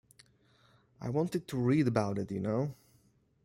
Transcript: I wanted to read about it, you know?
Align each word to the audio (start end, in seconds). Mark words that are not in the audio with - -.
I 0.99 1.09
wanted 1.09 1.47
to 1.47 1.57
read 1.57 1.87
about 1.87 2.17
it, 2.17 2.31
you 2.31 2.39
know? 2.39 2.73